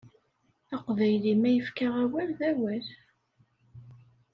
Aqbayli 0.75 1.33
ma 1.41 1.49
yefka 1.51 1.87
awal 2.03 2.29
d 2.39 2.41
awal! 2.49 2.85